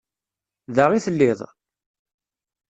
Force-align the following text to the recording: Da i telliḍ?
Da 0.75 0.85
i 0.93 0.99
telliḍ? 1.05 1.39